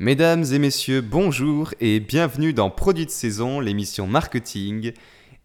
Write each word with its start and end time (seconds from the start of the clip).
Mesdames 0.00 0.44
et 0.52 0.60
messieurs, 0.60 1.00
bonjour 1.00 1.74
et 1.80 1.98
bienvenue 1.98 2.52
dans 2.52 2.70
Produits 2.70 3.06
de 3.06 3.10
saison, 3.10 3.58
l'émission 3.58 4.06
marketing 4.06 4.92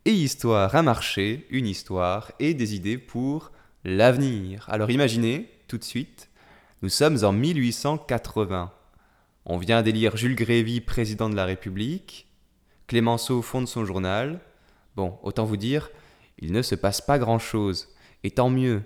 et 0.05 0.11
histoire 0.11 0.75
à 0.75 0.83
marché, 0.83 1.47
une 1.49 1.65
histoire 1.65 2.31
et 2.37 2.54
des 2.54 2.75
idées 2.75 3.00
pour 3.00 3.51
l'avenir. 3.83 4.68
Alors 4.69 4.91
imaginez, 4.91 5.50
tout 5.68 5.79
de 5.79 5.83
suite, 5.83 6.29
nous 6.83 6.89
sommes 6.89 7.18
en 7.23 7.31
1880. 7.31 8.71
On 9.45 9.57
vient 9.57 9.81
d'élire 9.81 10.18
Jules 10.18 10.36
Grévy 10.36 10.81
président 10.81 11.31
de 11.31 11.35
la 11.35 11.45
République, 11.45 12.27
Clémenceau 12.85 13.41
fonde 13.41 13.67
son 13.67 13.85
journal. 13.85 14.39
Bon, 14.95 15.17
autant 15.23 15.45
vous 15.45 15.57
dire, 15.57 15.89
il 16.38 16.51
ne 16.51 16.61
se 16.61 16.75
passe 16.75 17.01
pas 17.01 17.17
grand-chose. 17.17 17.87
Et 18.23 18.29
tant 18.29 18.51
mieux, 18.51 18.83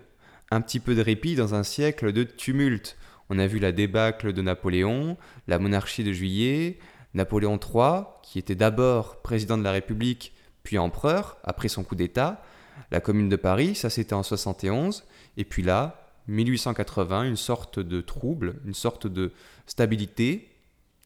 un 0.49 0.61
petit 0.61 0.79
peu 0.79 0.95
de 0.95 1.01
répit 1.01 1.35
dans 1.35 1.55
un 1.55 1.63
siècle 1.63 2.13
de 2.13 2.23
tumulte 2.23 2.97
on 3.29 3.39
a 3.39 3.47
vu 3.47 3.59
la 3.59 3.71
débâcle 3.71 4.33
de 4.33 4.41
Napoléon, 4.41 5.17
la 5.47 5.59
monarchie 5.59 6.03
de 6.03 6.11
Juillet, 6.11 6.79
Napoléon 7.13 7.59
III, 7.59 8.03
qui 8.23 8.39
était 8.39 8.55
d'abord 8.55 9.21
président 9.21 9.57
de 9.57 9.63
la 9.63 9.71
République, 9.71 10.33
puis 10.63 10.77
empereur, 10.77 11.37
après 11.43 11.67
son 11.67 11.83
coup 11.83 11.95
d'État, 11.95 12.43
la 12.91 12.99
Commune 12.99 13.29
de 13.29 13.35
Paris, 13.35 13.75
ça 13.75 13.89
c'était 13.89 14.13
en 14.13 14.23
71, 14.23 15.05
et 15.37 15.45
puis 15.45 15.63
là, 15.63 16.07
1880, 16.27 17.23
une 17.23 17.37
sorte 17.37 17.79
de 17.79 18.01
trouble, 18.01 18.55
une 18.65 18.73
sorte 18.73 19.07
de 19.07 19.31
stabilité, 19.65 20.49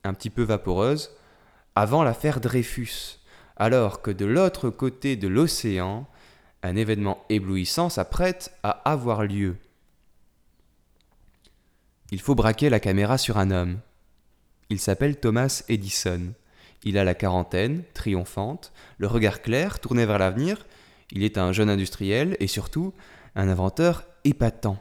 un 0.04 0.14
petit 0.14 0.30
peu 0.30 0.44
vaporeuse, 0.44 1.12
avant 1.76 2.04
l'affaire 2.04 2.42
Dreyfus, 2.42 3.20
alors 3.56 4.02
que 4.02 4.12
de 4.12 4.26
l'autre 4.26 4.70
côté 4.70 5.16
de 5.16 5.28
l'océan, 5.28 6.08
un 6.64 6.76
événement 6.76 7.24
éblouissant 7.30 7.90
s'apprête 7.90 8.52
à 8.64 8.70
avoir 8.70 9.24
lieu. 9.24 9.56
Il 12.12 12.20
faut 12.20 12.36
braquer 12.36 12.70
la 12.70 12.82
caméra 12.82 13.18
sur 13.18 13.38
un 13.38 13.52
homme. 13.52 13.80
Il 14.70 14.80
s'appelle 14.80 15.18
Thomas 15.18 15.64
Edison. 15.70 16.34
Il 16.84 16.98
a 16.98 17.06
la 17.06 17.16
quarantaine, 17.16 17.84
triomphante, 17.94 18.74
le 18.98 19.08
regard 19.08 19.42
clair, 19.42 19.80
tourné 19.80 20.06
vers 20.06 20.20
l'avenir. 20.20 20.66
Il 21.12 21.24
est 21.24 21.38
un 21.38 21.54
jeune 21.54 21.70
industriel 21.70 22.36
et 22.42 22.48
surtout 22.48 22.94
un 23.36 23.48
inventeur 23.48 24.04
épatant. 24.26 24.78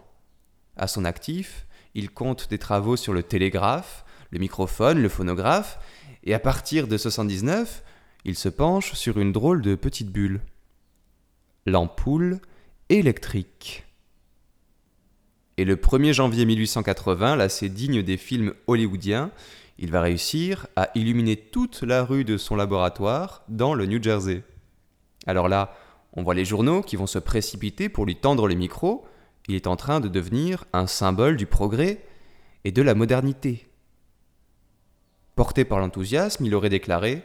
À 0.77 0.89
son 0.89 1.05
actif, 1.05 1.67
il 1.95 2.11
compte 2.11 2.51
des 2.51 2.59
travaux 2.59 2.97
sur 2.97 3.13
le 3.13 3.23
télégraphe, 3.23 4.05
le 4.31 4.41
microphone, 4.41 5.01
le 5.01 5.09
phonographe, 5.09 5.79
et 6.25 6.35
à 6.35 6.41
partir 6.41 6.89
de 6.89 6.99
79, 6.99 7.85
il 8.25 8.37
se 8.37 8.49
penche 8.49 8.95
sur 8.95 9.19
une 9.19 9.33
drôle 9.33 9.63
de 9.63 9.77
petite 9.77 10.11
bulle. 10.11 10.41
L'ampoule 11.65 12.41
électrique. 12.89 13.87
Et 15.61 15.67
le 15.67 15.77
1er 15.77 16.15
janvier 16.15 16.47
1880, 16.47 17.37
là 17.37 17.49
digne 17.65 18.03
des 18.03 18.17
films 18.17 18.55
hollywoodiens, 18.67 19.31
il 19.79 19.91
va 19.91 20.01
réussir 20.01 20.67
à 20.75 20.89
illuminer 20.95 21.37
toute 21.37 21.83
la 21.83 22.03
rue 22.03 22.25
de 22.25 22.39
son 22.39 22.57
laboratoire 22.57 23.45
dans 23.51 23.75
le 23.75 23.85
New 23.85 24.03
Jersey. 24.03 24.43
Alors 25.27 25.51
là, 25.51 25.77
on 26.15 26.23
voit 26.23 26.33
les 26.33 26.47
journaux 26.47 26.81
qui 26.81 26.97
vont 26.97 27.07
se 27.07 27.19
précipiter 27.19 27.91
pour 27.91 28.07
lui 28.07 28.17
tendre 28.17 28.49
le 28.49 28.55
micro. 28.55 29.05
Il 29.49 29.55
est 29.55 29.67
en 29.67 29.77
train 29.77 30.01
de 30.01 30.09
devenir 30.09 30.65
un 30.73 30.87
symbole 30.87 31.37
du 31.37 31.45
progrès 31.45 32.07
et 32.65 32.73
de 32.73 32.81
la 32.81 32.95
modernité. 32.95 33.69
Porté 35.37 35.67
par 35.67 35.79
l'enthousiasme, 35.81 36.47
il 36.47 36.55
aurait 36.55 36.71
déclaré 36.71 37.23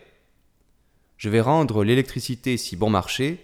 Je 1.15 1.29
vais 1.29 1.39
rendre 1.39 1.85
l'électricité 1.85 2.57
si 2.57 2.75
bon 2.75 2.89
marché 2.89 3.39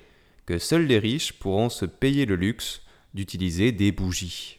que 0.46 0.58
seuls 0.58 0.86
les 0.86 1.00
riches 1.00 1.40
pourront 1.40 1.70
se 1.70 1.86
payer 1.86 2.26
le 2.26 2.36
luxe 2.36 2.82
d'utiliser 3.14 3.72
des 3.72 3.94
bougies. 3.94 4.58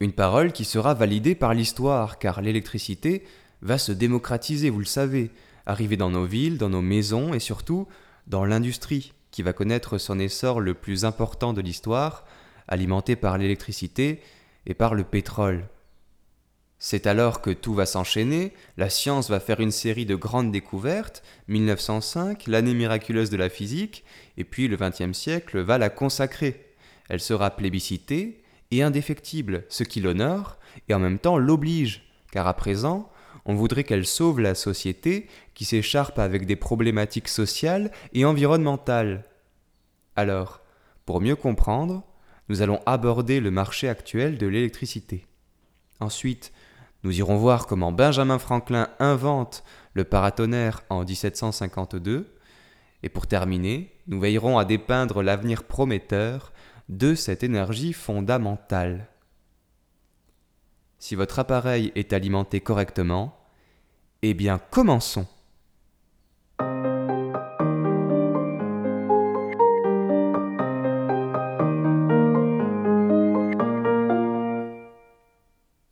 Une 0.00 0.12
parole 0.12 0.52
qui 0.52 0.64
sera 0.64 0.94
validée 0.94 1.34
par 1.34 1.54
l'histoire, 1.54 2.18
car 2.18 2.40
l'électricité 2.40 3.24
va 3.62 3.78
se 3.78 3.90
démocratiser, 3.90 4.70
vous 4.70 4.78
le 4.78 4.84
savez, 4.84 5.30
arriver 5.66 5.96
dans 5.96 6.10
nos 6.10 6.24
villes, 6.24 6.56
dans 6.56 6.68
nos 6.68 6.82
maisons 6.82 7.34
et 7.34 7.40
surtout 7.40 7.88
dans 8.28 8.44
l'industrie, 8.44 9.12
qui 9.32 9.42
va 9.42 9.52
connaître 9.52 9.98
son 9.98 10.20
essor 10.20 10.60
le 10.60 10.74
plus 10.74 11.04
important 11.04 11.52
de 11.52 11.60
l'histoire, 11.60 12.24
alimenté 12.68 13.16
par 13.16 13.38
l'électricité 13.38 14.20
et 14.66 14.74
par 14.74 14.94
le 14.94 15.02
pétrole. 15.02 15.68
C'est 16.78 17.08
alors 17.08 17.40
que 17.40 17.50
tout 17.50 17.74
va 17.74 17.86
s'enchaîner, 17.86 18.52
la 18.76 18.88
science 18.88 19.28
va 19.28 19.40
faire 19.40 19.58
une 19.58 19.72
série 19.72 20.06
de 20.06 20.14
grandes 20.14 20.52
découvertes, 20.52 21.24
1905, 21.48 22.46
l'année 22.46 22.74
miraculeuse 22.74 23.30
de 23.30 23.36
la 23.36 23.48
physique, 23.48 24.04
et 24.36 24.44
puis 24.44 24.68
le 24.68 24.76
XXe 24.76 25.12
siècle 25.12 25.58
va 25.58 25.76
la 25.76 25.90
consacrer. 25.90 26.66
Elle 27.08 27.20
sera 27.20 27.50
plébiscitée, 27.50 28.42
et 28.70 28.82
indéfectible, 28.82 29.64
ce 29.68 29.84
qui 29.84 30.00
l'honore 30.00 30.58
et 30.88 30.94
en 30.94 30.98
même 30.98 31.18
temps 31.18 31.38
l'oblige, 31.38 32.02
car 32.30 32.46
à 32.46 32.54
présent, 32.54 33.10
on 33.44 33.54
voudrait 33.54 33.84
qu'elle 33.84 34.06
sauve 34.06 34.40
la 34.40 34.54
société 34.54 35.26
qui 35.54 35.64
s'écharpe 35.64 36.18
avec 36.18 36.46
des 36.46 36.56
problématiques 36.56 37.28
sociales 37.28 37.90
et 38.12 38.24
environnementales. 38.24 39.24
Alors, 40.16 40.60
pour 41.06 41.20
mieux 41.20 41.36
comprendre, 41.36 42.04
nous 42.48 42.62
allons 42.62 42.80
aborder 42.84 43.40
le 43.40 43.50
marché 43.50 43.88
actuel 43.88 44.36
de 44.36 44.46
l'électricité. 44.46 45.26
Ensuite, 46.00 46.52
nous 47.04 47.18
irons 47.18 47.36
voir 47.36 47.66
comment 47.66 47.92
Benjamin 47.92 48.38
Franklin 48.38 48.88
invente 48.98 49.64
le 49.94 50.04
paratonnerre 50.04 50.82
en 50.90 51.04
1752. 51.04 52.34
Et 53.02 53.08
pour 53.08 53.26
terminer, 53.26 53.92
nous 54.08 54.20
veillerons 54.20 54.58
à 54.58 54.64
dépeindre 54.64 55.22
l'avenir 55.22 55.64
prometteur 55.64 56.52
de 56.88 57.14
cette 57.14 57.42
énergie 57.42 57.92
fondamentale. 57.92 59.08
Si 60.98 61.14
votre 61.14 61.38
appareil 61.38 61.92
est 61.94 62.12
alimenté 62.12 62.60
correctement, 62.60 63.38
eh 64.22 64.34
bien 64.34 64.58
commençons. 64.70 65.26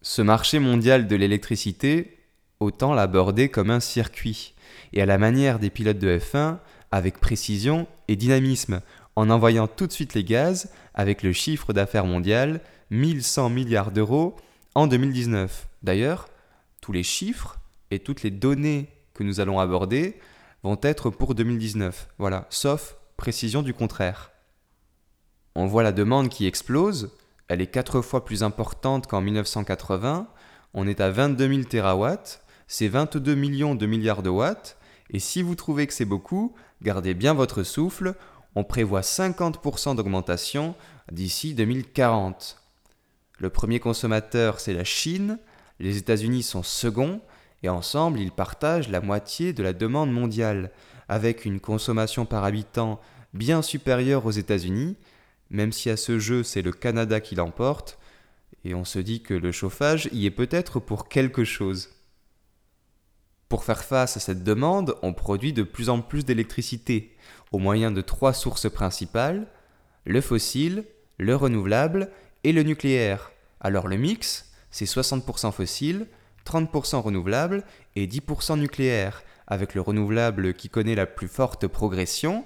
Ce 0.02 0.22
marché 0.22 0.58
mondial 0.58 1.08
de 1.08 1.16
l'électricité, 1.16 2.18
autant 2.58 2.94
l'aborder 2.94 3.50
comme 3.50 3.70
un 3.70 3.80
circuit, 3.80 4.54
et 4.92 5.02
à 5.02 5.06
la 5.06 5.18
manière 5.18 5.58
des 5.58 5.68
pilotes 5.68 5.98
de 5.98 6.18
F1, 6.18 6.58
avec 6.90 7.18
précision 7.18 7.86
et 8.08 8.16
dynamisme, 8.16 8.80
en 9.16 9.30
envoyant 9.30 9.66
tout 9.66 9.86
de 9.86 9.92
suite 9.92 10.14
les 10.14 10.24
gaz 10.24 10.70
avec 10.94 11.22
le 11.22 11.32
chiffre 11.32 11.72
d'affaires 11.72 12.06
mondial 12.06 12.60
1100 12.90 13.48
milliards 13.50 13.90
d'euros 13.90 14.36
en 14.74 14.86
2019. 14.86 15.68
D'ailleurs, 15.82 16.28
tous 16.80 16.92
les 16.92 17.02
chiffres 17.02 17.58
et 17.90 17.98
toutes 17.98 18.22
les 18.22 18.30
données 18.30 18.88
que 19.14 19.24
nous 19.24 19.40
allons 19.40 19.58
aborder 19.58 20.18
vont 20.62 20.78
être 20.82 21.10
pour 21.10 21.34
2019. 21.34 22.08
Voilà, 22.18 22.46
sauf 22.50 22.96
précision 23.16 23.62
du 23.62 23.72
contraire. 23.72 24.30
On 25.54 25.66
voit 25.66 25.82
la 25.82 25.92
demande 25.92 26.28
qui 26.28 26.46
explose, 26.46 27.10
elle 27.48 27.62
est 27.62 27.66
quatre 27.68 28.02
fois 28.02 28.24
plus 28.24 28.42
importante 28.42 29.06
qu'en 29.06 29.22
1980, 29.22 30.28
on 30.74 30.86
est 30.86 31.00
à 31.00 31.10
22 31.10 31.48
000 31.48 31.62
terawatts, 31.62 32.44
c'est 32.66 32.88
22 32.88 33.34
millions 33.34 33.74
de 33.74 33.86
milliards 33.86 34.22
de 34.22 34.28
watts, 34.28 34.76
et 35.10 35.18
si 35.18 35.40
vous 35.40 35.54
trouvez 35.54 35.86
que 35.86 35.94
c'est 35.94 36.04
beaucoup, 36.04 36.54
gardez 36.82 37.14
bien 37.14 37.32
votre 37.32 37.62
souffle, 37.62 38.14
on 38.56 38.64
prévoit 38.64 39.02
50% 39.02 39.96
d'augmentation 39.96 40.74
d'ici 41.12 41.54
2040. 41.54 42.58
Le 43.38 43.50
premier 43.50 43.80
consommateur, 43.80 44.60
c'est 44.60 44.72
la 44.72 44.82
Chine, 44.82 45.38
les 45.78 45.98
États-Unis 45.98 46.42
sont 46.42 46.62
seconds, 46.62 47.20
et 47.62 47.68
ensemble, 47.68 48.18
ils 48.18 48.32
partagent 48.32 48.88
la 48.88 49.02
moitié 49.02 49.52
de 49.52 49.62
la 49.62 49.74
demande 49.74 50.10
mondiale, 50.10 50.72
avec 51.08 51.44
une 51.44 51.60
consommation 51.60 52.24
par 52.24 52.44
habitant 52.44 52.98
bien 53.34 53.60
supérieure 53.60 54.24
aux 54.24 54.30
États-Unis, 54.30 54.96
même 55.50 55.70
si 55.70 55.90
à 55.90 55.98
ce 55.98 56.18
jeu, 56.18 56.42
c'est 56.42 56.62
le 56.62 56.72
Canada 56.72 57.20
qui 57.20 57.34
l'emporte, 57.34 57.98
et 58.64 58.74
on 58.74 58.86
se 58.86 58.98
dit 58.98 59.20
que 59.20 59.34
le 59.34 59.52
chauffage 59.52 60.08
y 60.12 60.24
est 60.24 60.30
peut-être 60.30 60.80
pour 60.80 61.08
quelque 61.08 61.44
chose. 61.44 61.90
Pour 63.50 63.64
faire 63.64 63.84
face 63.84 64.16
à 64.16 64.20
cette 64.20 64.42
demande, 64.42 64.96
on 65.02 65.12
produit 65.12 65.52
de 65.52 65.62
plus 65.62 65.88
en 65.88 66.00
plus 66.00 66.24
d'électricité, 66.24 67.16
au 67.52 67.58
moyen 67.58 67.90
de 67.90 68.00
trois 68.00 68.32
sources 68.32 68.70
principales, 68.70 69.46
le 70.04 70.20
fossile, 70.20 70.84
le 71.18 71.34
renouvelable 71.34 72.10
et 72.44 72.52
le 72.52 72.62
nucléaire. 72.62 73.32
Alors 73.60 73.88
le 73.88 73.96
mix, 73.96 74.52
c'est 74.70 74.84
60% 74.84 75.52
fossile, 75.52 76.06
30% 76.44 77.00
renouvelable 77.00 77.64
et 77.94 78.06
10% 78.06 78.58
nucléaire, 78.58 79.22
avec 79.46 79.74
le 79.74 79.80
renouvelable 79.80 80.54
qui 80.54 80.68
connaît 80.68 80.94
la 80.94 81.06
plus 81.06 81.28
forte 81.28 81.66
progression. 81.66 82.44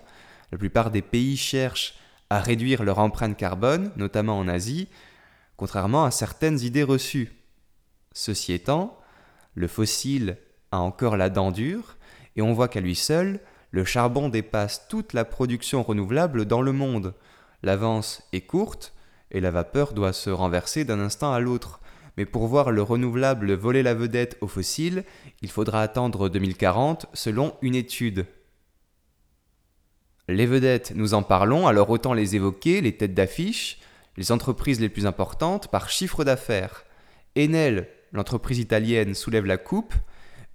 La 0.52 0.58
plupart 0.58 0.90
des 0.90 1.02
pays 1.02 1.36
cherchent 1.36 1.94
à 2.30 2.40
réduire 2.40 2.82
leur 2.84 2.98
empreinte 2.98 3.36
carbone, 3.36 3.90
notamment 3.96 4.38
en 4.38 4.48
Asie, 4.48 4.88
contrairement 5.56 6.04
à 6.04 6.10
certaines 6.10 6.60
idées 6.60 6.82
reçues. 6.82 7.32
Ceci 8.12 8.52
étant, 8.52 8.98
le 9.54 9.68
fossile 9.68 10.38
a 10.72 10.78
encore 10.78 11.16
la 11.16 11.28
dent 11.28 11.50
dure, 11.50 11.96
et 12.36 12.42
on 12.42 12.52
voit 12.52 12.68
qu'à 12.68 12.80
lui 12.80 12.94
seul, 12.94 13.40
le 13.70 13.84
charbon 13.84 14.28
dépasse 14.28 14.86
toute 14.88 15.12
la 15.12 15.24
production 15.24 15.82
renouvelable 15.82 16.44
dans 16.44 16.62
le 16.62 16.72
monde. 16.72 17.14
L'avance 17.62 18.22
est 18.32 18.40
courte 18.40 18.94
et 19.30 19.40
la 19.40 19.50
vapeur 19.50 19.92
doit 19.92 20.12
se 20.12 20.30
renverser 20.30 20.84
d'un 20.84 21.00
instant 21.00 21.32
à 21.32 21.40
l'autre. 21.40 21.80
mais 22.16 22.26
pour 22.26 22.48
voir 22.48 22.72
le 22.72 22.82
renouvelable 22.82 23.52
voler 23.52 23.82
la 23.82 23.94
vedette 23.94 24.36
aux 24.40 24.48
fossiles, 24.48 25.04
il 25.42 25.50
faudra 25.50 25.80
attendre 25.80 26.28
2040 26.28 27.06
selon 27.14 27.54
une 27.62 27.76
étude. 27.76 28.26
Les 30.28 30.46
vedettes, 30.46 30.92
nous 30.94 31.14
en 31.14 31.22
parlons, 31.22 31.66
alors 31.66 31.88
autant 31.90 32.12
les 32.12 32.36
évoquer, 32.36 32.80
les 32.80 32.96
têtes 32.96 33.14
d'affiche, 33.14 33.78
les 34.16 34.32
entreprises 34.32 34.80
les 34.80 34.88
plus 34.88 35.06
importantes 35.06 35.68
par 35.68 35.88
chiffre 35.88 36.24
d'affaires. 36.24 36.84
Enel, 37.38 37.88
l'entreprise 38.12 38.58
italienne, 38.58 39.14
soulève 39.14 39.46
la 39.46 39.56
coupe, 39.56 39.94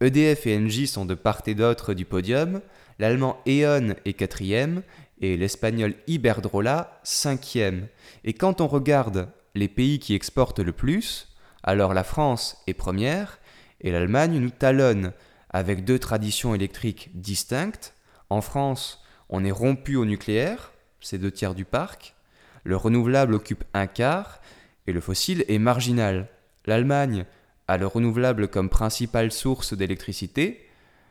EDF 0.01 0.45
et 0.47 0.57
Engie 0.57 0.87
sont 0.87 1.05
de 1.05 1.15
part 1.15 1.41
et 1.47 1.55
d'autre 1.55 1.93
du 1.93 2.05
podium, 2.05 2.61
l'allemand 2.99 3.41
E.ON 3.47 3.95
est 4.05 4.13
quatrième 4.13 4.81
et 5.21 5.37
l'espagnol 5.37 5.95
Iberdrola 6.07 6.99
cinquième. 7.03 7.87
Et 8.23 8.33
quand 8.33 8.61
on 8.61 8.67
regarde 8.67 9.29
les 9.53 9.69
pays 9.69 9.99
qui 9.99 10.13
exportent 10.13 10.59
le 10.59 10.73
plus, 10.73 11.29
alors 11.63 11.93
la 11.93 12.03
France 12.03 12.61
est 12.67 12.73
première 12.73 13.39
et 13.81 13.91
l'Allemagne 13.91 14.39
nous 14.39 14.49
talonne 14.49 15.13
avec 15.49 15.85
deux 15.85 15.99
traditions 15.99 16.53
électriques 16.53 17.11
distinctes. 17.13 17.93
En 18.29 18.41
France, 18.41 19.03
on 19.29 19.45
est 19.45 19.51
rompu 19.51 19.95
au 19.95 20.05
nucléaire, 20.05 20.73
c'est 20.99 21.17
deux 21.17 21.31
tiers 21.31 21.55
du 21.55 21.65
parc. 21.65 22.15
Le 22.63 22.75
renouvelable 22.75 23.35
occupe 23.35 23.63
un 23.73 23.87
quart 23.87 24.41
et 24.87 24.91
le 24.91 24.99
fossile 24.99 25.45
est 25.47 25.59
marginal. 25.59 26.27
L'Allemagne 26.65 27.25
a 27.67 27.77
le 27.77 27.87
renouvelable 27.87 28.47
comme 28.47 28.69
principale 28.69 29.31
source 29.31 29.73
d'électricité, 29.73 30.65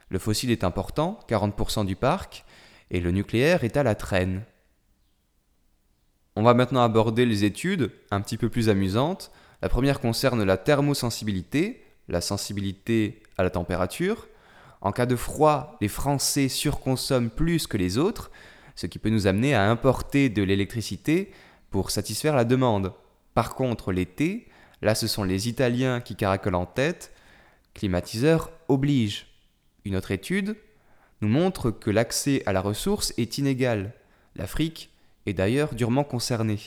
le 0.09 0.19
fossile 0.19 0.51
est 0.51 0.65
important, 0.65 1.19
40% 1.29 1.87
du 1.87 1.97
parc, 1.97 2.45
et 2.91 3.01
le 3.01 3.11
nucléaire 3.11 3.65
est 3.65 3.77
à 3.77 3.83
la 3.83 3.95
traîne. 3.95 4.43
On 6.37 6.43
va 6.43 6.55
maintenant 6.55 6.83
aborder 6.83 7.27
les 7.27 7.45
études, 7.45 7.91
un 8.11 8.21
petit 8.21 8.37
peu 8.37 8.49
plus 8.49 8.69
amusantes. 8.69 9.31
La 9.63 9.69
première 9.69 10.01
concerne 10.01 10.43
la 10.43 10.57
thermosensibilité, 10.57 11.85
la 12.09 12.21
sensibilité 12.21 13.23
à 13.39 13.43
la 13.43 13.51
température. 13.51 14.27
En 14.81 14.93
cas 14.93 15.07
de 15.07 15.17
froid, 15.17 15.77
les 15.81 15.89
Français 15.89 16.49
surconsomment 16.49 17.31
plus 17.31 17.67
que 17.67 17.77
les 17.77 17.99
autres, 17.99 18.31
ce 18.77 18.87
qui 18.87 18.99
peut 18.99 19.11
nous 19.11 19.27
amener 19.27 19.55
à 19.55 19.71
importer 19.71 20.29
de 20.29 20.43
l'électricité 20.43 21.33
pour 21.71 21.91
satisfaire 21.91 22.37
la 22.37 22.45
demande. 22.45 22.93
Par 23.33 23.55
contre, 23.55 23.93
l'été, 23.93 24.49
Là, 24.83 24.95
ce 24.95 25.07
sont 25.07 25.25
les 25.25 25.49
Italiens 25.49 26.01
qui 26.01 26.17
caracolent 26.17 26.55
en 26.55 26.67
tête. 26.67 27.13
Climatiseur 27.75 28.51
oblige. 28.69 29.27
Une 29.85 29.97
autre 29.97 30.11
étude 30.11 30.57
nous 31.21 31.29
montre 31.29 31.71
que 31.71 31.91
l'accès 31.91 32.43
à 32.47 32.53
la 32.53 32.61
ressource 32.61 33.15
est 33.17 33.39
inégal. 33.39 33.93
L'Afrique 34.37 34.91
est 35.27 35.33
d'ailleurs 35.33 35.75
durement 35.75 36.05
concernée. 36.05 36.61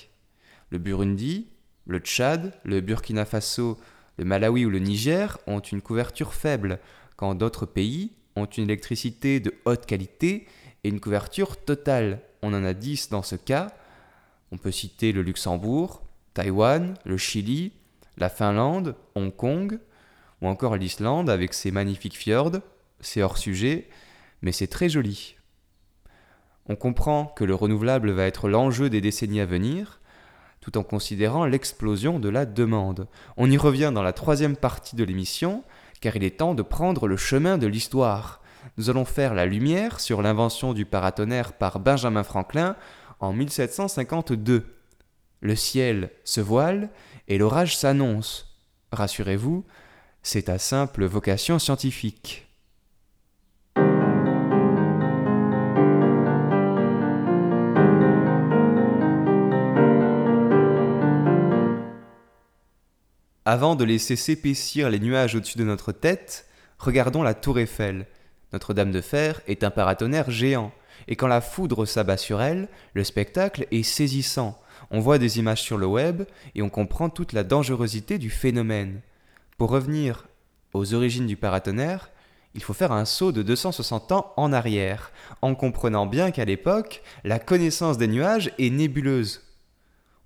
Le 0.69 0.77
Burundi, 0.77 1.47
le 1.85 1.99
Tchad, 1.99 2.53
le 2.63 2.81
Burkina 2.81 3.25
Faso, 3.25 3.77
le 4.17 4.25
Malawi 4.25 4.65
ou 4.65 4.69
le 4.69 4.79
Niger 4.79 5.37
ont 5.47 5.59
une 5.59 5.81
couverture 5.81 6.33
faible, 6.33 6.79
quand 7.15 7.35
d'autres 7.35 7.65
pays 7.65 8.11
ont 8.35 8.45
une 8.45 8.65
électricité 8.65 9.39
de 9.39 9.53
haute 9.65 9.85
qualité 9.85 10.47
et 10.83 10.89
une 10.89 10.99
couverture 10.99 11.57
totale. 11.57 12.21
On 12.41 12.53
en 12.53 12.63
a 12.63 12.73
10 12.73 13.09
dans 13.09 13.23
ce 13.23 13.35
cas. 13.35 13.71
On 14.51 14.57
peut 14.57 14.71
citer 14.71 15.11
le 15.11 15.21
Luxembourg, 15.21 16.01
Taïwan, 16.33 16.95
le 17.05 17.17
Chili, 17.17 17.73
la 18.17 18.29
Finlande, 18.29 18.95
Hong 19.15 19.35
Kong, 19.35 19.79
ou 20.41 20.47
encore 20.47 20.75
l'Islande 20.75 21.29
avec 21.29 21.53
ses 21.53 21.71
magnifiques 21.71 22.17
fjords, 22.17 22.59
c'est 22.99 23.21
hors 23.21 23.37
sujet, 23.37 23.89
mais 24.41 24.51
c'est 24.51 24.67
très 24.67 24.89
joli. 24.89 25.35
On 26.67 26.75
comprend 26.75 27.25
que 27.25 27.43
le 27.43 27.55
renouvelable 27.55 28.11
va 28.11 28.25
être 28.25 28.49
l'enjeu 28.49 28.89
des 28.89 29.01
décennies 29.01 29.41
à 29.41 29.45
venir, 29.45 30.01
tout 30.59 30.77
en 30.77 30.83
considérant 30.83 31.45
l'explosion 31.45 32.19
de 32.19 32.29
la 32.29 32.45
demande. 32.45 33.07
On 33.37 33.49
y 33.49 33.57
revient 33.57 33.91
dans 33.93 34.03
la 34.03 34.13
troisième 34.13 34.57
partie 34.57 34.95
de 34.95 35.03
l'émission, 35.03 35.63
car 36.01 36.15
il 36.15 36.23
est 36.23 36.37
temps 36.37 36.55
de 36.55 36.61
prendre 36.61 37.07
le 37.07 37.17
chemin 37.17 37.57
de 37.57 37.67
l'histoire. 37.67 38.41
Nous 38.77 38.89
allons 38.89 39.05
faire 39.05 39.33
la 39.33 39.45
lumière 39.45 39.99
sur 39.99 40.21
l'invention 40.21 40.73
du 40.73 40.85
paratonnerre 40.85 41.53
par 41.53 41.79
Benjamin 41.79 42.23
Franklin 42.23 42.75
en 43.19 43.31
1752. 43.31 44.65
Le 45.39 45.55
ciel 45.55 46.11
se 46.23 46.41
voile 46.41 46.89
et 47.27 47.37
l'orage 47.37 47.75
s'annonce. 47.75 48.57
Rassurez-vous, 48.91 49.65
c'est 50.23 50.49
à 50.49 50.57
simple 50.57 51.05
vocation 51.05 51.59
scientifique. 51.59 52.45
Avant 63.45 63.75
de 63.75 63.85
laisser 63.85 64.17
s'épaissir 64.17 64.89
les 64.89 64.99
nuages 64.99 65.35
au-dessus 65.35 65.57
de 65.57 65.63
notre 65.63 65.93
tête, 65.93 66.47
regardons 66.79 67.23
la 67.23 67.33
tour 67.33 67.59
Eiffel. 67.59 68.05
Notre-Dame 68.51 68.91
de 68.91 68.99
Fer 68.99 69.41
est 69.47 69.63
un 69.63 69.71
paratonnerre 69.71 70.29
géant, 70.29 70.73
et 71.07 71.15
quand 71.15 71.27
la 71.27 71.39
foudre 71.39 71.85
s'abat 71.85 72.17
sur 72.17 72.41
elle, 72.41 72.67
le 72.93 73.05
spectacle 73.05 73.65
est 73.71 73.83
saisissant 73.83 74.59
on 74.91 74.99
voit 74.99 75.17
des 75.17 75.39
images 75.39 75.61
sur 75.61 75.77
le 75.77 75.85
web 75.85 76.23
et 76.55 76.61
on 76.61 76.69
comprend 76.69 77.09
toute 77.09 77.33
la 77.33 77.43
dangerosité 77.43 78.17
du 78.17 78.29
phénomène. 78.29 79.01
Pour 79.57 79.69
revenir 79.69 80.27
aux 80.73 80.93
origines 80.93 81.27
du 81.27 81.35
paratonnerre, 81.35 82.09
il 82.53 82.63
faut 82.63 82.73
faire 82.73 82.91
un 82.91 83.05
saut 83.05 83.31
de 83.31 83.43
260 83.43 84.11
ans 84.11 84.33
en 84.35 84.51
arrière, 84.51 85.11
en 85.41 85.53
comprenant 85.55 86.05
bien 86.05 86.31
qu'à 86.31 86.45
l'époque, 86.45 87.03
la 87.23 87.39
connaissance 87.39 87.97
des 87.97 88.07
nuages 88.07 88.51
est 88.57 88.69
nébuleuse. 88.69 89.43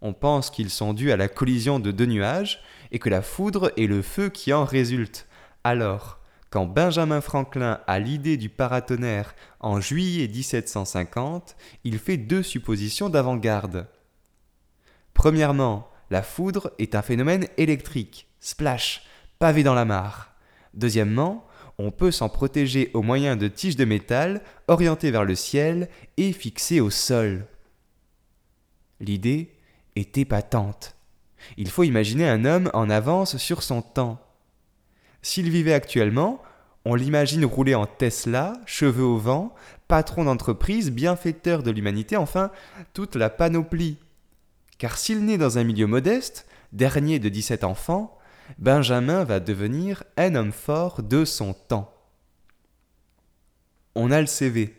On 0.01 0.13
pense 0.13 0.49
qu'ils 0.49 0.69
sont 0.69 0.93
dus 0.93 1.11
à 1.11 1.17
la 1.17 1.27
collision 1.27 1.79
de 1.79 1.91
deux 1.91 2.05
nuages 2.05 2.63
et 2.91 2.99
que 2.99 3.09
la 3.09 3.21
foudre 3.21 3.71
est 3.77 3.87
le 3.87 4.01
feu 4.01 4.29
qui 4.29 4.53
en 4.53 4.65
résulte. 4.65 5.27
Alors, 5.63 6.19
quand 6.49 6.65
Benjamin 6.65 7.21
Franklin 7.21 7.79
a 7.87 7.99
l'idée 7.99 8.35
du 8.35 8.49
paratonnerre 8.49 9.35
en 9.59 9.79
juillet 9.79 10.27
1750, 10.27 11.55
il 11.83 11.99
fait 11.99 12.17
deux 12.17 12.43
suppositions 12.43 13.09
d'avant-garde. 13.09 13.87
Premièrement, 15.13 15.89
la 16.09 16.23
foudre 16.23 16.71
est 16.79 16.95
un 16.95 17.01
phénomène 17.01 17.47
électrique, 17.57 18.27
splash, 18.39 19.03
pavé 19.39 19.63
dans 19.63 19.73
la 19.73 19.85
mare. 19.85 20.33
Deuxièmement, 20.73 21.47
on 21.77 21.91
peut 21.91 22.11
s'en 22.11 22.29
protéger 22.29 22.91
au 22.93 23.01
moyen 23.01 23.35
de 23.35 23.47
tiges 23.47 23.75
de 23.75 23.85
métal 23.85 24.41
orientées 24.67 25.11
vers 25.11 25.25
le 25.25 25.35
ciel 25.35 25.89
et 26.17 26.31
fixées 26.31 26.79
au 26.79 26.89
sol. 26.89 27.45
L'idée 28.99 29.55
est 29.95 30.17
épatante. 30.17 30.95
Il 31.57 31.69
faut 31.69 31.83
imaginer 31.83 32.27
un 32.27 32.45
homme 32.45 32.69
en 32.73 32.89
avance 32.89 33.37
sur 33.37 33.63
son 33.63 33.81
temps. 33.81 34.21
S'il 35.21 35.49
vivait 35.49 35.73
actuellement, 35.73 36.41
on 36.85 36.95
l'imagine 36.95 37.45
rouler 37.45 37.75
en 37.75 37.85
Tesla, 37.85 38.53
cheveux 38.65 39.03
au 39.03 39.17
vent, 39.17 39.53
patron 39.87 40.25
d'entreprise, 40.25 40.91
bienfaiteur 40.91 41.63
de 41.63 41.71
l'humanité, 41.71 42.15
enfin, 42.15 42.51
toute 42.93 43.15
la 43.15 43.29
panoplie 43.29 43.97
car 44.81 44.97
s'il 44.97 45.23
naît 45.25 45.37
dans 45.37 45.59
un 45.59 45.63
milieu 45.63 45.85
modeste, 45.85 46.47
dernier 46.73 47.19
de 47.19 47.29
17 47.29 47.63
enfants, 47.63 48.17
Benjamin 48.57 49.23
va 49.23 49.39
devenir 49.39 50.03
un 50.17 50.33
homme 50.33 50.51
fort 50.51 51.03
de 51.03 51.23
son 51.23 51.53
temps. 51.53 51.93
On 53.93 54.09
a 54.09 54.19
le 54.19 54.25
CV. 54.25 54.75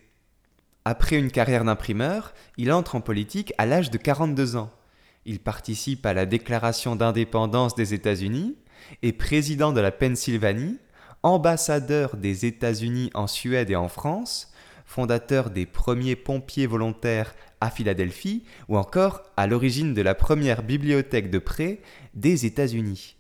Après 0.85 1.21
une 1.21 1.31
carrière 1.31 1.65
d'imprimeur, 1.65 2.35
il 2.57 2.73
entre 2.73 2.97
en 2.97 3.01
politique 3.01 3.55
à 3.59 3.65
l'âge 3.65 3.93
de 3.93 3.97
42 3.97 4.57
ans. 4.57 4.73
Il 5.25 5.39
participe 5.39 6.05
à 6.05 6.15
la 6.15 6.27
déclaration 6.27 6.97
d'indépendance 6.97 7.77
des 7.77 7.95
États-Unis, 7.95 8.57
est 9.05 9.13
président 9.13 9.73
de 9.73 9.81
la 9.81 9.93
Pennsylvanie, 9.93 10.81
ambassadeur 11.23 12.17
des 12.17 12.45
États-Unis 12.45 13.13
en 13.15 13.29
Suède 13.29 13.71
et 13.71 13.77
en 13.77 13.89
France, 13.89 14.53
fondateur 14.85 15.51
des 15.51 15.65
premiers 15.65 16.17
pompiers 16.17 16.67
volontaires 16.67 17.37
à 17.63 17.71
Philadelphie 17.71 18.43
ou 18.69 18.77
encore 18.77 19.23
à 19.37 19.47
l'origine 19.47 19.95
de 19.95 20.03
la 20.03 20.17
première 20.17 20.65
bibliothèque 20.65 21.31
de 21.31 21.39
prêt 21.39 21.81
des 22.13 22.45
États-Unis. 22.45 23.17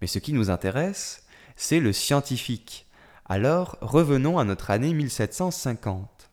Mais 0.00 0.06
ce 0.06 0.18
qui 0.18 0.34
nous 0.34 0.50
intéresse, 0.50 1.24
c'est 1.56 1.80
le 1.80 1.94
scientifique. 1.94 2.86
Alors 3.24 3.78
revenons 3.80 4.38
à 4.38 4.44
notre 4.44 4.70
année 4.70 4.92
1750. 4.92 6.30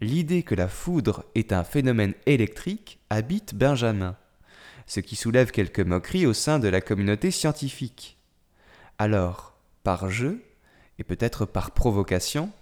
L'idée 0.00 0.44
que 0.44 0.54
la 0.54 0.68
foudre 0.68 1.24
est 1.34 1.52
un 1.52 1.64
phénomène 1.64 2.14
électrique 2.26 3.00
habite 3.10 3.56
Benjamin, 3.56 4.16
ce 4.86 5.00
qui 5.00 5.16
soulève 5.16 5.50
quelques 5.50 5.80
moqueries 5.80 6.26
au 6.26 6.32
sein 6.32 6.60
de 6.60 6.68
la 6.68 6.80
communauté 6.80 7.32
scientifique. 7.32 8.18
Alors, 8.98 9.58
par 9.82 10.10
jeu, 10.10 10.42
et 11.00 11.04
peut-être 11.04 11.44
par 11.44 11.72
provocation, 11.72 12.52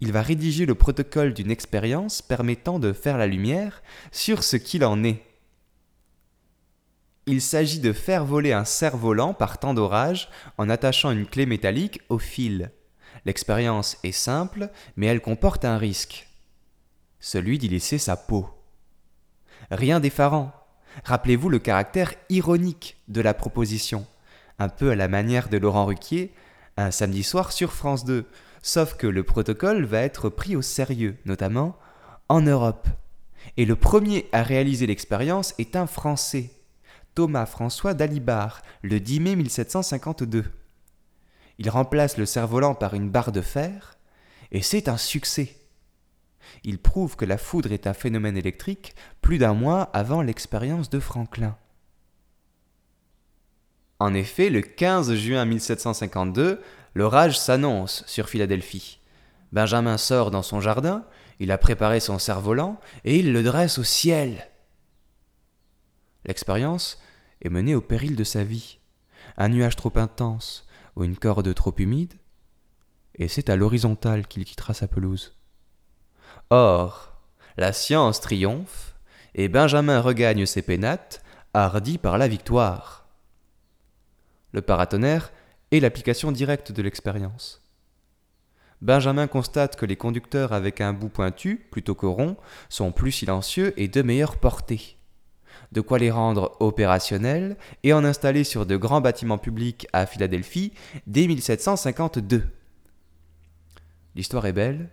il 0.00 0.12
va 0.12 0.22
rédiger 0.22 0.66
le 0.66 0.74
protocole 0.74 1.34
d'une 1.34 1.50
expérience 1.50 2.22
permettant 2.22 2.78
de 2.78 2.92
faire 2.92 3.18
la 3.18 3.26
lumière 3.26 3.82
sur 4.12 4.42
ce 4.42 4.56
qu'il 4.56 4.84
en 4.84 5.04
est. 5.04 5.22
Il 7.26 7.42
s'agit 7.42 7.80
de 7.80 7.92
faire 7.92 8.24
voler 8.24 8.52
un 8.52 8.64
cerf-volant 8.64 9.34
par 9.34 9.58
temps 9.58 9.74
d'orage 9.74 10.30
en 10.56 10.70
attachant 10.70 11.10
une 11.10 11.26
clé 11.26 11.44
métallique 11.44 12.00
au 12.08 12.18
fil. 12.18 12.72
L'expérience 13.26 13.98
est 14.02 14.12
simple, 14.12 14.70
mais 14.96 15.06
elle 15.06 15.20
comporte 15.20 15.66
un 15.66 15.76
risque. 15.76 16.28
Celui 17.20 17.58
d'y 17.58 17.68
laisser 17.68 17.98
sa 17.98 18.16
peau. 18.16 18.48
Rien 19.70 20.00
d'effarant. 20.00 20.52
Rappelez-vous 21.04 21.50
le 21.50 21.58
caractère 21.58 22.14
ironique 22.30 22.96
de 23.08 23.20
la 23.20 23.34
proposition, 23.34 24.06
un 24.58 24.70
peu 24.70 24.90
à 24.90 24.96
la 24.96 25.06
manière 25.06 25.50
de 25.50 25.58
Laurent 25.58 25.84
Ruquier, 25.84 26.32
un 26.78 26.90
samedi 26.90 27.22
soir 27.22 27.52
sur 27.52 27.72
France 27.72 28.04
2, 28.04 28.26
sauf 28.62 28.94
que 28.94 29.06
le 29.06 29.22
protocole 29.22 29.84
va 29.84 30.00
être 30.00 30.28
pris 30.28 30.56
au 30.56 30.62
sérieux, 30.62 31.16
notamment 31.24 31.76
en 32.28 32.42
Europe. 32.42 32.88
Et 33.56 33.64
le 33.64 33.76
premier 33.76 34.28
à 34.32 34.42
réaliser 34.42 34.86
l'expérience 34.86 35.54
est 35.58 35.76
un 35.76 35.86
Français, 35.86 36.50
Thomas 37.14 37.46
François 37.46 37.94
Dalibard, 37.94 38.62
le 38.82 39.00
10 39.00 39.20
mai 39.20 39.36
1752. 39.36 40.44
Il 41.58 41.68
remplace 41.68 42.16
le 42.16 42.26
cerf-volant 42.26 42.74
par 42.74 42.94
une 42.94 43.10
barre 43.10 43.32
de 43.32 43.40
fer, 43.40 43.98
et 44.52 44.62
c'est 44.62 44.88
un 44.88 44.96
succès. 44.96 45.56
Il 46.64 46.78
prouve 46.78 47.16
que 47.16 47.24
la 47.24 47.38
foudre 47.38 47.72
est 47.72 47.86
un 47.86 47.92
phénomène 47.94 48.36
électrique 48.36 48.94
plus 49.20 49.38
d'un 49.38 49.54
mois 49.54 49.82
avant 49.92 50.22
l'expérience 50.22 50.90
de 50.90 51.00
Franklin. 51.00 51.56
En 53.98 54.14
effet, 54.14 54.48
le 54.48 54.62
15 54.62 55.14
juin 55.14 55.44
1752, 55.44 56.62
l'orage 56.94 57.38
s'annonce 57.38 58.04
sur 58.06 58.28
Philadelphie. 58.28 59.00
Benjamin 59.52 59.98
sort 59.98 60.30
dans 60.30 60.42
son 60.42 60.60
jardin, 60.60 61.04
il 61.38 61.50
a 61.50 61.58
préparé 61.58 62.00
son 62.00 62.18
cerf-volant 62.18 62.78
et 63.04 63.18
il 63.18 63.32
le 63.32 63.42
dresse 63.42 63.78
au 63.78 63.84
ciel. 63.84 64.48
L'expérience 66.24 67.00
est 67.42 67.48
menée 67.48 67.74
au 67.74 67.80
péril 67.80 68.16
de 68.16 68.24
sa 68.24 68.44
vie. 68.44 68.78
Un 69.36 69.48
nuage 69.48 69.76
trop 69.76 69.92
intense 69.96 70.66
ou 70.96 71.04
une 71.04 71.16
corde 71.16 71.52
trop 71.54 71.74
humide, 71.78 72.14
et 73.14 73.28
c'est 73.28 73.48
à 73.48 73.56
l'horizontale 73.56 74.26
qu'il 74.26 74.44
quittera 74.44 74.74
sa 74.74 74.86
pelouse. 74.86 75.36
Or, 76.50 77.16
la 77.56 77.72
science 77.72 78.20
triomphe, 78.20 78.94
et 79.34 79.48
Benjamin 79.48 80.00
regagne 80.00 80.46
ses 80.46 80.62
pénates, 80.62 81.22
hardi 81.54 81.98
par 81.98 82.18
la 82.18 82.28
victoire. 82.28 83.08
Le 84.52 84.62
paratonnerre 84.62 85.30
est 85.70 85.80
l'application 85.80 86.32
directe 86.32 86.72
de 86.72 86.82
l'expérience. 86.82 87.62
Benjamin 88.80 89.26
constate 89.26 89.76
que 89.76 89.86
les 89.86 89.96
conducteurs 89.96 90.52
avec 90.52 90.80
un 90.80 90.92
bout 90.92 91.10
pointu, 91.10 91.56
plutôt 91.70 91.94
que 91.94 92.06
rond, 92.06 92.36
sont 92.68 92.92
plus 92.92 93.12
silencieux 93.12 93.74
et 93.76 93.88
de 93.88 94.02
meilleure 94.02 94.36
portée 94.36 94.96
de 95.72 95.80
quoi 95.80 95.98
les 95.98 96.10
rendre 96.10 96.56
opérationnels 96.60 97.56
et 97.82 97.92
en 97.92 98.04
installer 98.04 98.44
sur 98.44 98.66
de 98.66 98.76
grands 98.76 99.00
bâtiments 99.00 99.38
publics 99.38 99.86
à 99.92 100.06
Philadelphie 100.06 100.72
dès 101.06 101.26
1752. 101.26 102.48
L'histoire 104.16 104.46
est 104.46 104.52
belle, 104.52 104.90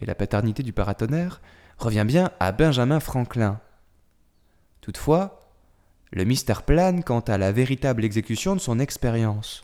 et 0.00 0.06
la 0.06 0.14
paternité 0.14 0.62
du 0.62 0.72
paratonnerre 0.72 1.40
revient 1.78 2.04
bien 2.06 2.30
à 2.40 2.52
Benjamin 2.52 3.00
Franklin. 3.00 3.60
Toutefois, 4.80 5.40
le 6.10 6.24
mystère 6.24 6.62
plane 6.62 7.04
quant 7.04 7.20
à 7.20 7.38
la 7.38 7.52
véritable 7.52 8.04
exécution 8.04 8.54
de 8.56 8.60
son 8.60 8.78
expérience. 8.78 9.62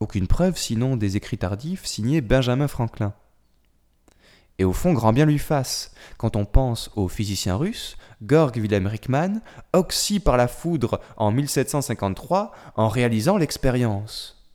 Aucune 0.00 0.26
preuve 0.26 0.56
sinon 0.56 0.96
des 0.96 1.18
écrits 1.18 1.36
tardifs 1.36 1.84
signés 1.84 2.22
Benjamin 2.22 2.68
Franklin. 2.68 3.12
Et 4.58 4.64
au 4.64 4.72
fond, 4.72 4.92
grand 4.92 5.12
bien 5.12 5.26
lui 5.26 5.38
fasse, 5.38 5.94
quand 6.16 6.36
on 6.36 6.44
pense 6.44 6.90
au 6.96 7.08
physicien 7.08 7.56
russe, 7.56 7.96
Georg 8.26 8.56
Wilhelm 8.56 8.86
Rickmann, 8.86 9.42
oxy 9.72 10.20
par 10.20 10.36
la 10.36 10.48
foudre 10.48 11.00
en 11.16 11.30
1753 11.32 12.52
en 12.76 12.88
réalisant 12.88 13.36
l'expérience. 13.36 14.46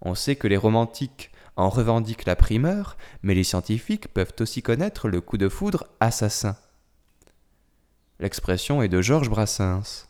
On 0.00 0.14
sait 0.14 0.36
que 0.36 0.48
les 0.48 0.56
romantiques 0.56 1.30
en 1.56 1.68
revendiquent 1.68 2.24
la 2.24 2.36
primeur, 2.36 2.96
mais 3.22 3.34
les 3.34 3.44
scientifiques 3.44 4.08
peuvent 4.08 4.34
aussi 4.40 4.62
connaître 4.62 5.08
le 5.08 5.20
coup 5.20 5.38
de 5.38 5.48
foudre 5.48 5.86
assassin. 6.00 6.56
L'expression 8.18 8.82
est 8.82 8.88
de 8.88 9.02
Georges 9.02 9.30
Brassens. 9.30 10.09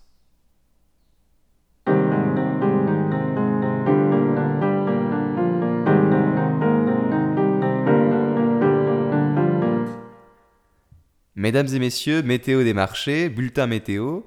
Mesdames 11.40 11.68
et 11.68 11.78
messieurs, 11.78 12.22
météo 12.22 12.64
des 12.64 12.74
marchés, 12.74 13.30
bulletin 13.30 13.66
météo. 13.66 14.20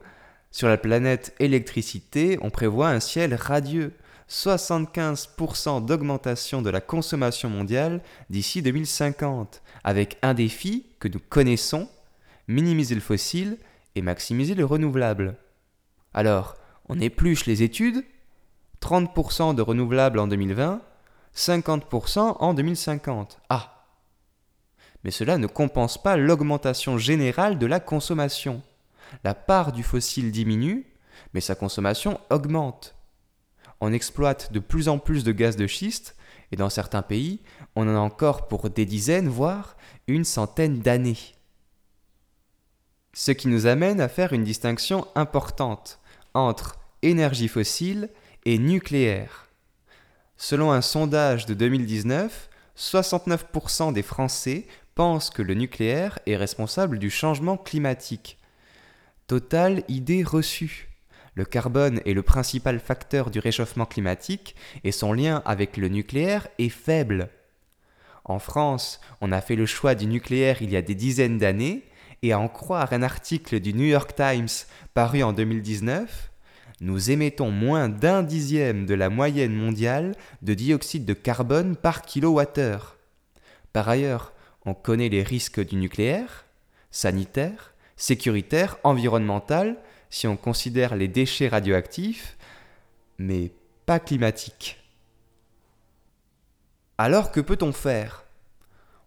Sur 0.50 0.68
la 0.68 0.78
planète 0.78 1.36
électricité, 1.38 2.40
on 2.42 2.50
prévoit 2.50 2.90
un 2.90 3.00
ciel 3.00 3.36
radieux. 3.36 3.94
75% 4.28 5.86
d'augmentation 5.86 6.64
de 6.64 6.72
la 6.72 6.82
consommation 6.82 7.52
mondiale 7.52 8.02
d'ici 8.32 8.64
2050, 8.64 9.62
avec 9.84 10.18
un 10.24 10.34
défi 10.34 10.88
que 10.98 11.08
nous 11.08 11.20
connaissons, 11.20 11.88
minimiser 12.48 12.96
le 12.96 13.02
fossile 13.02 13.60
et 13.94 14.02
maximiser 14.02 14.56
le 14.56 14.66
renouvelable. 14.66 15.38
Alors, 16.16 16.56
on 16.90 17.00
épluche 17.00 17.46
les 17.46 17.62
études 17.62 18.04
30% 18.82 19.54
de 19.54 19.62
renouvelables 19.62 20.18
en 20.18 20.26
2020, 20.26 20.82
50% 21.36 22.38
en 22.40 22.54
2050. 22.56 23.40
Ah 23.50 23.73
mais 25.04 25.12
cela 25.12 25.38
ne 25.38 25.48
compense 25.48 26.02
pas 26.02 26.18
l'augmentation 26.18 26.98
générale 26.98 27.60
de 27.60 27.66
la 27.66 27.80
consommation. 27.80 28.62
La 29.24 29.34
part 29.34 29.72
du 29.72 29.84
fossile 29.84 30.32
diminue, 30.32 30.86
mais 31.34 31.42
sa 31.42 31.56
consommation 31.56 32.20
augmente. 32.30 32.96
On 33.82 33.92
exploite 33.92 34.54
de 34.54 34.60
plus 34.60 34.88
en 34.88 34.98
plus 34.98 35.24
de 35.24 35.32
gaz 35.32 35.56
de 35.56 35.68
schiste, 35.68 36.16
et 36.52 36.56
dans 36.56 36.70
certains 36.70 37.02
pays, 37.02 37.42
on 37.76 37.88
en 37.88 37.96
a 37.96 38.00
encore 38.00 38.48
pour 38.48 38.70
des 38.70 38.86
dizaines, 38.86 39.28
voire 39.28 39.76
une 40.08 40.24
centaine 40.24 40.80
d'années. 40.80 41.18
Ce 43.14 43.32
qui 43.32 43.48
nous 43.48 43.66
amène 43.66 44.02
à 44.02 44.08
faire 44.08 44.34
une 44.34 44.44
distinction 44.44 45.08
importante 45.16 46.00
entre 46.34 46.80
énergie 47.02 47.48
fossile 47.48 48.10
et 48.46 48.58
nucléaire. 48.58 49.50
Selon 50.38 50.72
un 50.72 50.82
sondage 50.82 51.46
de 51.46 51.54
2019, 51.54 52.50
69% 52.78 53.94
des 53.94 54.02
Français 54.02 54.66
pense 54.96 55.30
que 55.30 55.42
le 55.42 55.54
nucléaire 55.54 56.20
est 56.26 56.36
responsable 56.36 57.00
du 57.00 57.10
changement 57.10 57.58
climatique. 57.58 58.38
Totale 59.28 59.84
idée 59.88 60.24
reçue. 60.24 60.90
Le 61.36 61.46
carbone 61.46 62.02
est 62.06 62.14
le 62.14 62.22
principal 62.22 62.80
facteur 62.80 63.32
du 63.32 63.40
réchauffement 63.40 63.86
climatique 63.86 64.56
et 64.84 64.92
son 64.92 65.14
lien 65.14 65.42
avec 65.46 65.78
le 65.78 65.88
nucléaire 65.88 66.48
est 66.60 66.70
faible. 66.70 67.30
En 68.26 68.40
France, 68.40 69.02
on 69.20 69.32
a 69.32 69.42
fait 69.42 69.56
le 69.56 69.66
choix 69.66 69.96
du 69.96 70.06
nucléaire 70.06 70.62
il 70.62 70.72
y 70.72 70.78
a 70.78 70.82
des 70.82 70.96
dizaines 70.96 71.38
d'années, 71.38 71.84
et 72.22 72.32
à 72.32 72.40
en 72.40 72.48
croire 72.48 72.94
un 72.94 73.04
article 73.04 73.60
du 73.60 73.74
New 73.74 73.86
York 73.86 74.16
Times 74.16 74.48
paru 74.94 75.24
en 75.24 75.34
2019, 75.34 76.32
nous 76.80 77.12
émettons 77.12 77.52
moins 77.52 77.90
d'un 77.90 78.24
dixième 78.24 78.86
de 78.86 78.94
la 78.94 79.10
moyenne 79.10 79.54
mondiale 79.54 80.16
de 80.42 80.54
dioxyde 80.54 81.06
de 81.06 81.14
carbone 81.14 81.76
par 81.76 82.02
kilowattheure. 82.02 82.98
Par 83.74 83.90
ailleurs, 83.90 84.34
on 84.66 84.74
connaît 84.74 85.10
les 85.10 85.24
risques 85.24 85.66
du 85.66 85.76
nucléaire, 85.76 86.46
sanitaire, 86.92 87.74
sécuritaire, 87.96 88.78
environnemental, 88.84 89.78
si 90.10 90.28
on 90.28 90.38
considère 90.38 90.96
les 90.96 91.08
déchets 91.08 91.48
radioactifs, 91.48 92.38
mais 93.18 93.52
pas 93.86 94.00
climatiques. 94.00 94.80
Alors 96.98 97.32
que 97.32 97.42
peut-on 97.42 97.72
faire? 97.72 98.24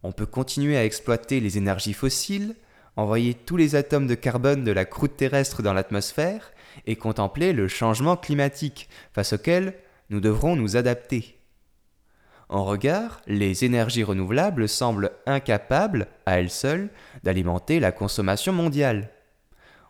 On 0.02 0.12
peut 0.12 0.26
continuer 0.26 0.76
à 0.76 0.84
exploiter 0.84 1.40
les 1.40 1.58
énergies 1.58 1.92
fossiles, 1.92 2.54
envoyer 2.96 3.34
tous 3.34 3.56
les 3.56 3.74
atomes 3.74 4.06
de 4.06 4.14
carbone 4.14 4.64
de 4.64 4.72
la 4.72 4.84
croûte 4.84 5.16
terrestre 5.16 5.62
dans 5.62 5.72
l'atmosphère 5.72 6.52
et 6.86 6.96
contempler 6.96 7.52
le 7.52 7.68
changement 7.68 8.16
climatique 8.16 8.88
face 9.12 9.32
auquel 9.32 9.74
nous 10.10 10.20
devrons 10.20 10.56
nous 10.56 10.76
adapter. 10.76 11.35
En 12.48 12.64
regard, 12.64 13.22
les 13.26 13.64
énergies 13.64 14.04
renouvelables 14.04 14.68
semblent 14.68 15.10
incapables, 15.26 16.06
à 16.26 16.38
elles 16.38 16.50
seules, 16.50 16.90
d'alimenter 17.24 17.80
la 17.80 17.92
consommation 17.92 18.52
mondiale. 18.52 19.10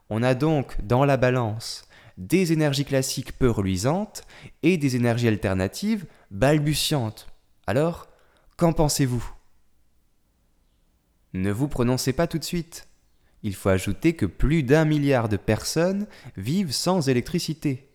On 0.09 0.23
a 0.23 0.35
donc 0.35 0.77
dans 0.83 1.05
la 1.05 1.17
balance 1.17 1.87
des 2.17 2.53
énergies 2.53 2.87
classiques 2.87 3.39
peu 3.39 3.51
reluisantes 3.51 4.23
et 4.63 4.79
des 4.79 4.97
énergies 4.97 5.29
alternatives 5.29 6.07
balbutiantes. 6.31 7.27
Alors, 7.67 8.09
qu'en 8.57 8.73
pensez-vous? 8.73 9.29
Ne 11.35 11.53
vous 11.53 11.69
prononcez 11.69 12.15
pas 12.15 12.27
tout 12.27 12.39
de 12.39 12.45
suite. 12.45 12.89
Il 13.43 13.55
faut 13.55 13.69
ajouter 13.69 14.17
que 14.17 14.25
plus 14.25 14.63
d'un 14.63 14.87
milliard 14.87 15.29
de 15.29 15.37
personnes 15.37 16.07
vivent 16.37 16.73
sans 16.73 17.11
électricité. 17.11 17.91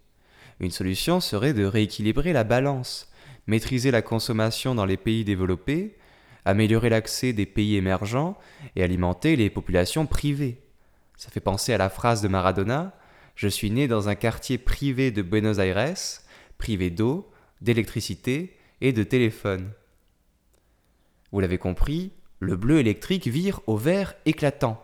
Une 0.60 0.70
solution 0.70 1.20
serait 1.20 1.54
de 1.54 1.66
rééquilibrer 1.66 2.34
la 2.34 2.44
balance 2.44 3.11
maîtriser 3.52 3.92
la 3.92 4.02
consommation 4.02 4.76
dans 4.76 4.86
les 4.86 4.96
pays 4.96 5.26
développés, 5.26 5.98
améliorer 6.46 6.90
l'accès 6.90 7.34
des 7.34 7.46
pays 7.46 7.76
émergents 7.76 8.38
et 8.78 8.82
alimenter 8.82 9.36
les 9.36 9.50
populations 9.50 10.06
privées. 10.06 10.62
Ça 11.18 11.30
fait 11.30 11.42
penser 11.42 11.74
à 11.74 11.78
la 11.78 11.90
phrase 11.90 12.22
de 12.22 12.30
Maradona 12.30 12.96
Je 13.36 13.50
suis 13.50 13.70
né 13.70 13.90
dans 13.90 14.08
un 14.08 14.16
quartier 14.16 14.58
privé 14.58 15.12
de 15.12 15.22
Buenos 15.22 15.60
Aires, 15.60 15.96
privé 16.58 16.90
d'eau, 16.90 17.30
d'électricité 17.60 18.58
et 18.80 18.94
de 18.94 19.04
téléphone. 19.04 19.72
Vous 21.34 21.42
l'avez 21.42 21.58
compris, 21.58 22.14
le 22.40 22.56
bleu 22.56 22.80
électrique 22.80 23.28
vire 23.28 23.60
au 23.68 23.76
vert 23.76 24.16
éclatant. 24.26 24.82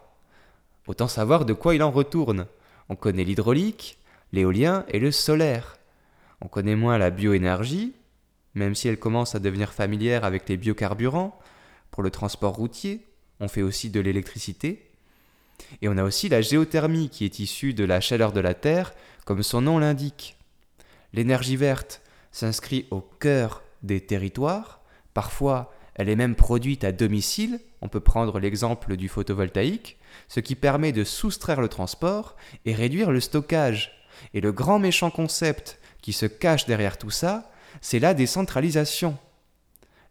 Autant 0.88 1.08
savoir 1.08 1.46
de 1.46 1.54
quoi 1.54 1.74
il 1.74 1.84
en 1.84 1.92
retourne. 1.92 2.48
On 2.90 2.98
connaît 2.98 3.24
l'hydraulique, 3.24 3.98
l'éolien 4.34 4.86
et 4.90 5.00
le 5.00 5.12
solaire. 5.12 5.78
On 6.42 6.50
connaît 6.50 6.76
moins 6.76 6.98
la 6.98 7.12
bioénergie, 7.12 7.96
même 8.58 8.76
si 8.76 8.88
elle 8.88 9.00
commence 9.00 9.36
à 9.36 9.40
devenir 9.40 9.74
familière 9.74 10.26
avec 10.26 10.50
les 10.50 10.58
biocarburants. 10.58 11.38
Pour 11.92 12.04
le 12.04 12.12
transport 12.12 12.56
routier, 12.56 13.06
on 13.40 13.48
fait 13.48 13.62
aussi 13.62 13.90
de 13.90 14.00
l'électricité. 14.00 14.90
Et 15.82 15.90
on 15.90 15.98
a 15.98 16.04
aussi 16.04 16.30
la 16.30 16.42
géothermie 16.42 17.10
qui 17.10 17.26
est 17.26 17.40
issue 17.40 17.74
de 17.74 17.84
la 17.84 18.02
chaleur 18.02 18.32
de 18.32 18.40
la 18.40 18.54
Terre, 18.54 18.94
comme 19.26 19.44
son 19.44 19.62
nom 19.62 19.80
l'indique. 19.80 20.38
L'énergie 21.14 21.56
verte 21.56 22.02
s'inscrit 22.32 22.86
au 22.92 23.02
cœur 23.02 23.64
des 23.84 24.02
territoires. 24.02 24.82
Parfois, 25.14 25.74
elle 25.96 26.10
est 26.10 26.16
même 26.16 26.36
produite 26.36 26.84
à 26.84 26.92
domicile. 26.92 27.60
On 27.82 27.90
peut 27.90 28.00
prendre 28.00 28.40
l'exemple 28.40 28.96
du 28.98 29.08
photovoltaïque, 29.08 29.98
ce 30.28 30.40
qui 30.40 30.56
permet 30.56 30.92
de 30.92 31.04
soustraire 31.04 31.62
le 31.62 31.70
transport 31.70 32.36
et 32.66 32.74
réduire 32.74 33.12
le 33.12 33.20
stockage. 33.20 33.92
Et 34.34 34.42
le 34.42 34.52
grand 34.52 34.80
méchant 34.80 35.10
concept 35.10 35.80
qui 36.02 36.14
se 36.14 36.26
cache 36.26 36.66
derrière 36.66 36.98
tout 36.98 37.10
ça, 37.10 37.52
c'est 37.82 38.00
la 38.00 38.14
décentralisation. 38.14 39.18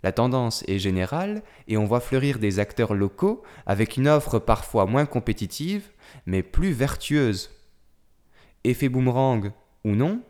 La 0.02 0.12
tendance 0.12 0.62
est 0.68 0.78
générale 0.78 1.42
et 1.68 1.76
on 1.76 1.84
voit 1.84 2.00
fleurir 2.00 2.38
des 2.38 2.58
acteurs 2.58 2.94
locaux 2.94 3.42
avec 3.66 3.96
une 3.96 4.08
offre 4.08 4.38
parfois 4.38 4.86
moins 4.86 5.06
compétitive, 5.06 5.88
mais 6.26 6.42
plus 6.42 6.72
vertueuse. 6.72 7.50
Effet 8.64 8.88
boomerang 8.88 9.52
ou 9.84 9.92
non, 9.92 10.20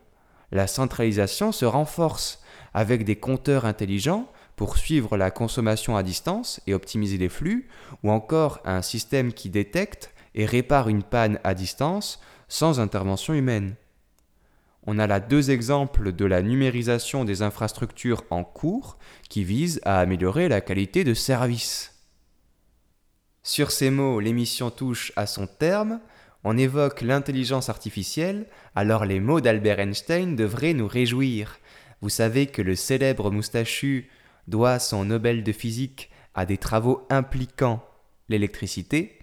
la 0.53 0.67
centralisation 0.67 1.53
se 1.53 1.65
renforce 1.65 2.43
avec 2.73 3.05
des 3.05 3.17
compteurs 3.17 3.65
intelligents 3.65 4.31
pour 4.55 4.79
suivre 4.79 5.17
la 5.17 5.31
consommation 5.31 5.97
à 5.97 6.03
distance 6.03 6.61
et 6.67 6.75
optimiser 6.75 7.19
les 7.19 7.29
flux, 7.29 7.69
ou 8.03 8.11
encore 8.11 8.61
un 8.65 8.83
système 8.83 9.33
qui 9.33 9.51
détecte 9.51 10.15
et 10.35 10.47
répare 10.47 10.89
une 10.89 11.03
panne 11.03 11.39
à 11.45 11.55
distance 11.55 12.21
sans 12.49 12.81
intervention 12.81 13.35
humaine. 13.35 13.75
On 14.87 14.99
a 14.99 15.07
là 15.07 15.19
deux 15.19 15.51
exemples 15.51 16.13
de 16.13 16.25
la 16.25 16.43
numérisation 16.43 17.25
des 17.25 17.43
infrastructures 17.43 18.23
en 18.31 18.45
cours 18.45 18.99
qui 19.29 19.43
visent 19.43 19.81
à 19.85 19.99
améliorer 19.99 20.49
la 20.49 20.61
qualité 20.61 21.03
de 21.03 21.13
service. 21.13 21.93
Sur 23.43 23.73
ces 23.73 23.91
mots, 23.91 24.21
l'émission 24.21 24.71
touche 24.71 25.13
à 25.17 25.27
son 25.27 25.47
terme. 25.47 26.01
On 26.45 26.57
évoque 26.57 27.01
l'intelligence 27.01 27.69
artificielle, 27.69 28.47
alors 28.77 29.05
les 29.05 29.19
mots 29.19 29.41
d'Albert 29.41 29.81
Einstein 29.81 30.37
devraient 30.37 30.75
nous 30.75 30.87
réjouir. 30.87 31.59
Vous 32.01 32.09
savez 32.09 32.47
que 32.47 32.63
le 32.63 32.77
célèbre 32.77 33.31
moustachu 33.33 34.09
doit 34.47 34.79
son 34.79 35.05
Nobel 35.07 35.43
de 35.43 35.53
physique 35.53 36.11
à 36.35 36.47
des 36.47 36.59
travaux 36.59 37.07
impliquant 37.11 37.85
l'électricité, 38.29 39.19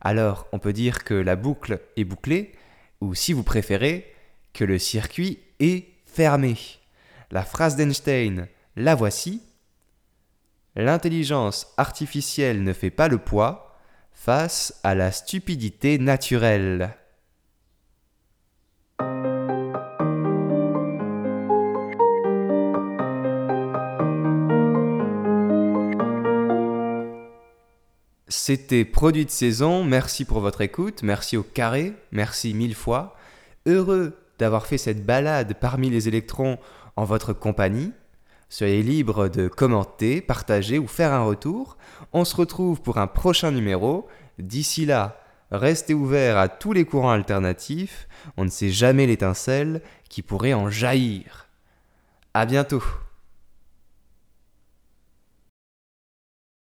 alors 0.00 0.46
on 0.52 0.58
peut 0.58 0.72
dire 0.72 1.02
que 1.02 1.14
la 1.14 1.34
boucle 1.34 1.80
est 1.96 2.04
bouclée, 2.04 2.52
ou 3.00 3.14
si 3.14 3.32
vous 3.32 3.42
préférez, 3.42 4.12
le 4.64 4.78
circuit 4.78 5.38
est 5.60 5.86
fermé. 6.06 6.56
La 7.30 7.44
phrase 7.44 7.76
d'Einstein, 7.76 8.48
la 8.76 8.94
voici. 8.94 9.42
L'intelligence 10.74 11.72
artificielle 11.76 12.62
ne 12.62 12.72
fait 12.72 12.90
pas 12.90 13.08
le 13.08 13.18
poids 13.18 13.76
face 14.12 14.78
à 14.82 14.94
la 14.94 15.12
stupidité 15.12 15.98
naturelle. 15.98 16.94
C'était 28.28 28.84
Produit 28.84 29.24
de 29.24 29.30
saison, 29.30 29.84
merci 29.84 30.24
pour 30.24 30.40
votre 30.40 30.60
écoute, 30.62 31.02
merci 31.02 31.36
au 31.36 31.42
carré, 31.42 31.94
merci 32.12 32.54
mille 32.54 32.74
fois. 32.74 33.16
Heureux 33.66 34.16
d'avoir 34.38 34.66
fait 34.66 34.78
cette 34.78 35.04
balade 35.04 35.54
parmi 35.60 35.90
les 35.90 36.08
électrons 36.08 36.58
en 36.96 37.04
votre 37.04 37.32
compagnie. 37.32 37.92
Soyez 38.48 38.82
libre 38.82 39.28
de 39.28 39.46
commenter, 39.46 40.20
partager 40.20 40.78
ou 40.78 40.86
faire 40.86 41.12
un 41.12 41.24
retour. 41.24 41.76
On 42.12 42.24
se 42.24 42.34
retrouve 42.34 42.80
pour 42.80 42.98
un 42.98 43.06
prochain 43.06 43.50
numéro. 43.50 44.08
D'ici 44.38 44.86
là, 44.86 45.20
restez 45.50 45.92
ouverts 45.92 46.38
à 46.38 46.48
tous 46.48 46.72
les 46.72 46.84
courants 46.84 47.10
alternatifs. 47.10 48.08
On 48.36 48.44
ne 48.44 48.50
sait 48.50 48.70
jamais 48.70 49.06
l'étincelle 49.06 49.82
qui 50.08 50.22
pourrait 50.22 50.54
en 50.54 50.70
jaillir. 50.70 51.48
À 52.32 52.46
bientôt! 52.46 52.82